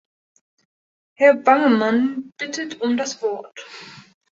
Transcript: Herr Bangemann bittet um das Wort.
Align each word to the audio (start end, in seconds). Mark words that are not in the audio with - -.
Herr 1.13 1.35
Bangemann 1.35 2.31
bittet 2.39 2.81
um 2.81 2.97
das 2.97 3.21
Wort. 3.21 3.63